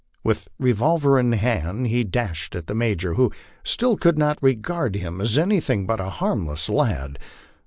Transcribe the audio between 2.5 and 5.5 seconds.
at the Major, who still could not regard him as